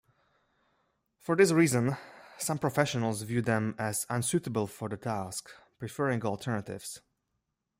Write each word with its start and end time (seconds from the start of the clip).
For 1.19 1.35
this 1.35 1.51
reason, 1.51 1.95
some 2.39 2.57
professionals 2.57 3.21
view 3.21 3.43
them 3.43 3.75
as 3.77 4.07
unsuitable 4.09 4.65
for 4.65 4.89
the 4.89 4.97
task, 4.97 5.47
preferring 5.77 6.23
alternatives. 6.25 7.01